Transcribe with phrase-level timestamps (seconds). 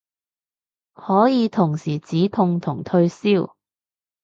[0.95, 3.51] 可以同時止痛同退燒